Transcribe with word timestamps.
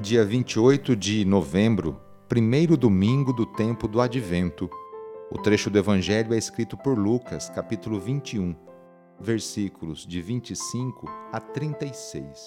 dia 0.00 0.24
28 0.24 0.94
de 0.94 1.24
novembro, 1.24 2.00
primeiro 2.28 2.76
domingo 2.76 3.32
do 3.32 3.44
tempo 3.44 3.88
do 3.88 4.00
Advento. 4.00 4.70
O 5.28 5.38
trecho 5.38 5.68
do 5.68 5.76
Evangelho 5.76 6.32
é 6.32 6.38
escrito 6.38 6.76
por 6.76 6.96
Lucas, 6.96 7.50
capítulo 7.50 7.98
21, 7.98 8.54
versículos 9.18 10.06
de 10.06 10.22
25 10.22 11.10
a 11.32 11.40
36. 11.40 12.46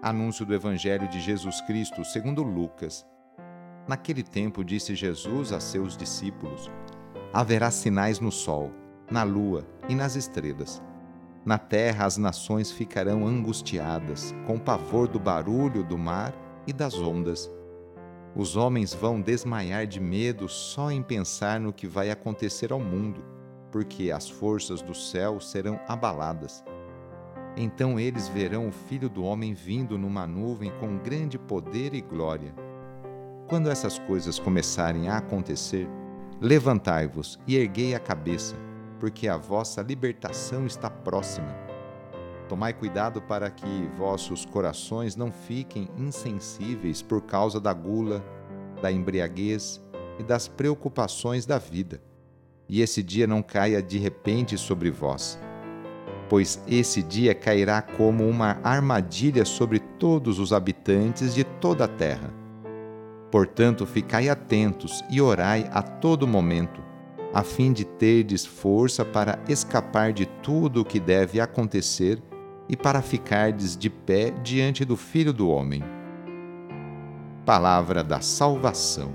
Anúncio 0.00 0.46
do 0.46 0.54
Evangelho 0.54 1.08
de 1.08 1.20
Jesus 1.20 1.60
Cristo 1.62 2.04
segundo 2.04 2.44
Lucas. 2.44 3.04
Naquele 3.88 4.22
tempo 4.22 4.64
disse 4.64 4.94
Jesus 4.94 5.52
a 5.52 5.58
seus 5.58 5.96
discípulos: 5.96 6.70
Haverá 7.32 7.72
sinais 7.72 8.20
no 8.20 8.30
sol, 8.30 8.70
na 9.10 9.24
lua 9.24 9.66
e 9.88 9.96
nas 9.96 10.14
estrelas 10.14 10.80
na 11.44 11.58
terra 11.58 12.06
as 12.06 12.16
nações 12.16 12.70
ficarão 12.70 13.26
angustiadas, 13.26 14.34
com 14.46 14.58
pavor 14.58 15.06
do 15.06 15.20
barulho 15.20 15.84
do 15.84 15.98
mar 15.98 16.32
e 16.66 16.72
das 16.72 16.94
ondas. 16.94 17.50
Os 18.34 18.56
homens 18.56 18.94
vão 18.94 19.20
desmaiar 19.20 19.86
de 19.86 20.00
medo 20.00 20.48
só 20.48 20.90
em 20.90 21.02
pensar 21.02 21.60
no 21.60 21.72
que 21.72 21.86
vai 21.86 22.10
acontecer 22.10 22.72
ao 22.72 22.80
mundo, 22.80 23.22
porque 23.70 24.10
as 24.10 24.28
forças 24.28 24.80
do 24.80 24.94
céu 24.94 25.38
serão 25.38 25.78
abaladas. 25.86 26.64
Então 27.56 28.00
eles 28.00 28.26
verão 28.26 28.68
o 28.68 28.72
Filho 28.72 29.08
do 29.08 29.22
Homem 29.22 29.52
vindo 29.52 29.98
numa 29.98 30.26
nuvem 30.26 30.72
com 30.80 30.98
grande 30.98 31.38
poder 31.38 31.94
e 31.94 32.00
glória. 32.00 32.54
Quando 33.46 33.70
essas 33.70 33.98
coisas 33.98 34.38
começarem 34.38 35.08
a 35.08 35.18
acontecer, 35.18 35.88
levantai-vos 36.40 37.38
e 37.46 37.54
erguei 37.56 37.94
a 37.94 38.00
cabeça 38.00 38.56
porque 39.04 39.28
a 39.28 39.36
vossa 39.36 39.82
libertação 39.82 40.64
está 40.64 40.88
próxima. 40.88 41.54
Tomai 42.48 42.72
cuidado 42.72 43.20
para 43.20 43.50
que 43.50 43.86
vossos 43.98 44.46
corações 44.46 45.14
não 45.14 45.30
fiquem 45.30 45.90
insensíveis 45.98 47.02
por 47.02 47.20
causa 47.20 47.60
da 47.60 47.70
gula, 47.74 48.24
da 48.80 48.90
embriaguez 48.90 49.78
e 50.18 50.22
das 50.22 50.48
preocupações 50.48 51.44
da 51.44 51.58
vida, 51.58 52.00
e 52.66 52.80
esse 52.80 53.02
dia 53.02 53.26
não 53.26 53.42
caia 53.42 53.82
de 53.82 53.98
repente 53.98 54.56
sobre 54.56 54.90
vós. 54.90 55.38
Pois 56.26 56.58
esse 56.66 57.02
dia 57.02 57.34
cairá 57.34 57.82
como 57.82 58.26
uma 58.26 58.58
armadilha 58.64 59.44
sobre 59.44 59.80
todos 59.80 60.38
os 60.38 60.50
habitantes 60.50 61.34
de 61.34 61.44
toda 61.44 61.84
a 61.84 61.88
terra. 61.88 62.32
Portanto, 63.30 63.84
ficai 63.84 64.30
atentos 64.30 65.04
e 65.10 65.20
orai 65.20 65.68
a 65.74 65.82
todo 65.82 66.26
momento 66.26 66.93
a 67.34 67.42
fim 67.42 67.72
de 67.72 67.84
terdes 67.84 68.46
força 68.46 69.04
para 69.04 69.40
escapar 69.48 70.12
de 70.12 70.24
tudo 70.24 70.82
o 70.82 70.84
que 70.84 71.00
deve 71.00 71.40
acontecer 71.40 72.22
e 72.68 72.76
para 72.76 73.02
ficardes 73.02 73.76
de 73.76 73.90
pé 73.90 74.30
diante 74.30 74.84
do 74.84 74.96
Filho 74.96 75.32
do 75.32 75.48
Homem. 75.48 75.82
Palavra 77.44 78.04
da 78.04 78.20
Salvação. 78.20 79.12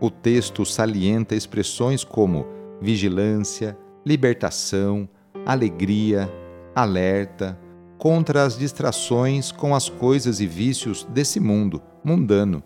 O 0.00 0.10
texto 0.10 0.64
salienta 0.64 1.34
expressões 1.34 2.04
como 2.04 2.46
vigilância, 2.80 3.76
libertação, 4.06 5.08
alegria, 5.44 6.32
alerta, 6.72 7.58
contra 7.98 8.44
as 8.44 8.56
distrações 8.56 9.50
com 9.50 9.74
as 9.74 9.88
coisas 9.88 10.40
e 10.40 10.46
vícios 10.46 11.04
desse 11.04 11.40
mundo 11.40 11.82
mundano, 12.04 12.62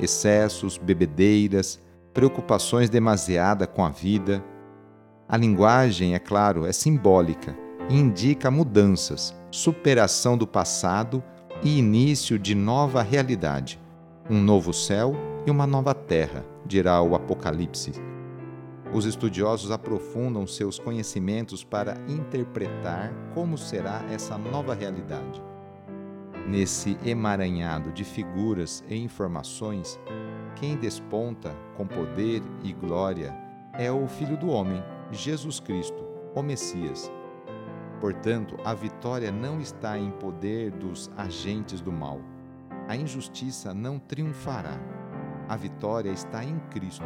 excessos, 0.00 0.78
bebedeiras, 0.78 1.81
preocupações 2.12 2.90
demasiada 2.90 3.66
com 3.66 3.84
a 3.84 3.90
vida. 3.90 4.44
A 5.28 5.36
linguagem, 5.36 6.14
é 6.14 6.18
claro, 6.18 6.66
é 6.66 6.72
simbólica 6.72 7.56
e 7.88 7.96
indica 7.96 8.50
mudanças, 8.50 9.34
superação 9.50 10.36
do 10.36 10.46
passado 10.46 11.22
e 11.62 11.78
início 11.78 12.38
de 12.38 12.54
nova 12.54 13.02
realidade, 13.02 13.80
um 14.28 14.40
novo 14.40 14.72
céu 14.72 15.14
e 15.46 15.50
uma 15.50 15.66
nova 15.66 15.94
terra, 15.94 16.44
dirá 16.66 17.00
o 17.00 17.14
Apocalipse. 17.14 17.92
Os 18.92 19.06
estudiosos 19.06 19.70
aprofundam 19.70 20.46
seus 20.46 20.78
conhecimentos 20.78 21.64
para 21.64 21.96
interpretar 22.06 23.10
como 23.34 23.56
será 23.56 24.02
essa 24.10 24.36
nova 24.36 24.74
realidade. 24.74 25.42
Nesse 26.46 26.98
emaranhado 27.04 27.90
de 27.92 28.04
figuras 28.04 28.84
e 28.88 28.96
informações, 28.96 29.98
quem 30.56 30.76
desponta 30.76 31.54
com 31.76 31.86
poder 31.86 32.42
e 32.62 32.72
glória 32.72 33.36
é 33.74 33.90
o 33.90 34.06
Filho 34.06 34.36
do 34.36 34.48
Homem, 34.48 34.82
Jesus 35.10 35.58
Cristo, 35.60 36.04
o 36.34 36.42
Messias. 36.42 37.10
Portanto, 38.00 38.56
a 38.64 38.74
vitória 38.74 39.30
não 39.30 39.60
está 39.60 39.96
em 39.98 40.10
poder 40.10 40.70
dos 40.72 41.10
agentes 41.16 41.80
do 41.80 41.92
mal. 41.92 42.20
A 42.88 42.96
injustiça 42.96 43.72
não 43.72 43.98
triunfará. 43.98 44.78
A 45.48 45.56
vitória 45.56 46.10
está 46.10 46.44
em 46.44 46.58
Cristo, 46.70 47.04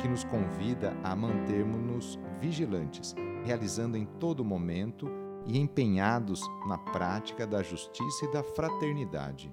que 0.00 0.08
nos 0.08 0.24
convida 0.24 0.94
a 1.02 1.16
mantermos-nos 1.16 2.18
vigilantes, 2.40 3.14
realizando 3.44 3.96
em 3.96 4.04
todo 4.04 4.44
momento 4.44 5.08
e 5.46 5.58
empenhados 5.58 6.40
na 6.66 6.78
prática 6.78 7.46
da 7.46 7.62
justiça 7.62 8.24
e 8.26 8.32
da 8.32 8.42
fraternidade. 8.42 9.52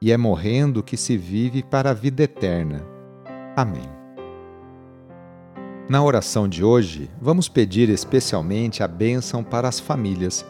e 0.00 0.12
é 0.12 0.16
morrendo 0.16 0.82
que 0.82 0.96
se 0.96 1.16
vive 1.16 1.62
para 1.62 1.90
a 1.90 1.94
vida 1.94 2.22
eterna. 2.22 2.86
Amém. 3.56 3.88
Na 5.88 6.02
oração 6.02 6.46
de 6.46 6.62
hoje, 6.62 7.10
vamos 7.20 7.48
pedir 7.48 7.88
especialmente 7.88 8.82
a 8.82 8.88
bênção 8.88 9.42
para 9.42 9.66
as 9.68 9.80
famílias. 9.80 10.44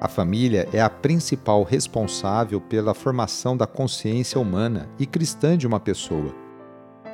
A 0.00 0.08
família 0.08 0.68
é 0.72 0.82
a 0.82 0.90
principal 0.90 1.62
responsável 1.62 2.60
pela 2.60 2.92
formação 2.92 3.56
da 3.56 3.66
consciência 3.66 4.40
humana 4.40 4.88
e 4.98 5.06
cristã 5.06 5.56
de 5.56 5.66
uma 5.66 5.78
pessoa. 5.78 6.34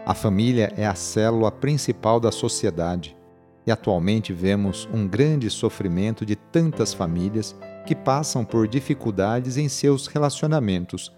A 0.06 0.14
família 0.14 0.72
é 0.76 0.86
a 0.86 0.94
célula 0.94 1.52
principal 1.52 2.18
da 2.18 2.32
sociedade 2.32 3.14
e 3.66 3.70
atualmente 3.70 4.32
vemos 4.32 4.88
um 4.90 5.06
grande 5.06 5.50
sofrimento 5.50 6.24
de 6.24 6.34
tantas 6.34 6.94
famílias 6.94 7.54
que 7.86 7.94
passam 7.94 8.42
por 8.42 8.66
dificuldades 8.66 9.58
em 9.58 9.68
seus 9.68 10.06
relacionamentos. 10.06 11.17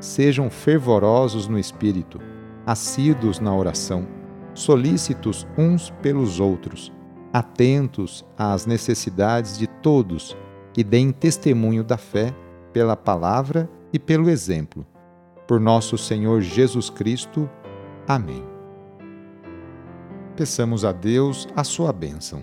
sejam 0.00 0.50
fervorosos 0.50 1.48
no 1.48 1.58
espírito, 1.58 2.20
assíduos 2.66 3.40
na 3.40 3.54
oração, 3.54 4.06
solícitos 4.54 5.46
uns 5.56 5.90
pelos 6.02 6.40
outros, 6.40 6.92
atentos 7.32 8.24
às 8.36 8.66
necessidades 8.66 9.58
de 9.58 9.66
todos 9.66 10.36
e 10.76 10.84
deem 10.84 11.10
testemunho 11.10 11.84
da 11.84 11.96
fé 11.96 12.34
pela 12.72 12.96
palavra 12.96 13.68
e 13.92 13.98
pelo 13.98 14.28
exemplo 14.28 14.86
por 15.46 15.60
nosso 15.60 15.96
Senhor 15.98 16.40
Jesus 16.40 16.90
Cristo. 16.90 17.48
Amém. 18.06 18.44
Peçamos 20.36 20.84
a 20.84 20.92
Deus 20.92 21.46
a 21.54 21.62
sua 21.62 21.92
bênção. 21.92 22.42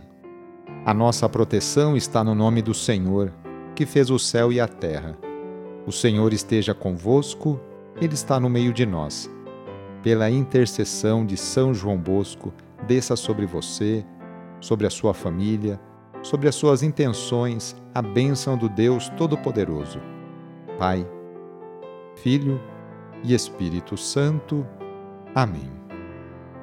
A 0.85 0.93
nossa 0.93 1.27
proteção 1.27 1.95
está 1.95 2.23
no 2.23 2.33
nome 2.33 2.61
do 2.61 2.73
Senhor, 2.73 3.33
que 3.75 3.85
fez 3.85 4.09
o 4.09 4.17
céu 4.17 4.51
e 4.51 4.59
a 4.59 4.67
terra. 4.67 5.17
O 5.85 5.91
Senhor 5.91 6.31
esteja 6.31 6.73
convosco, 6.73 7.59
Ele 7.99 8.13
está 8.13 8.39
no 8.39 8.49
meio 8.49 8.71
de 8.71 8.85
nós. 8.85 9.29
Pela 10.03 10.29
intercessão 10.29 11.25
de 11.25 11.35
São 11.37 11.73
João 11.73 11.97
Bosco, 11.97 12.53
desça 12.87 13.15
sobre 13.15 13.45
você, 13.45 14.05
sobre 14.59 14.85
a 14.85 14.89
sua 14.89 15.13
família, 15.13 15.79
sobre 16.21 16.47
as 16.47 16.55
suas 16.55 16.83
intenções, 16.83 17.75
a 17.93 18.01
bênção 18.01 18.57
do 18.57 18.69
Deus 18.69 19.09
Todo-Poderoso. 19.09 19.99
Pai, 20.77 21.07
Filho 22.15 22.61
e 23.23 23.33
Espírito 23.33 23.97
Santo. 23.97 24.65
Amém. 25.33 25.71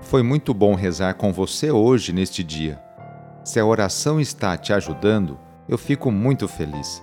Foi 0.00 0.22
muito 0.22 0.54
bom 0.54 0.74
rezar 0.74 1.14
com 1.14 1.32
você 1.32 1.70
hoje 1.70 2.12
neste 2.12 2.44
dia. 2.44 2.80
Se 3.44 3.58
a 3.58 3.66
oração 3.66 4.20
está 4.20 4.56
te 4.56 4.72
ajudando, 4.72 5.38
eu 5.68 5.76
fico 5.76 6.10
muito 6.10 6.46
feliz. 6.46 7.02